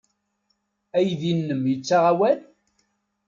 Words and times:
Aydi-nnem 0.97 1.63
yettaɣ 1.71 2.03
awal? 2.11 2.39